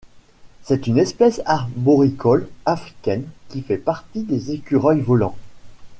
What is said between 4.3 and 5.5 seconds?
écureuils volants.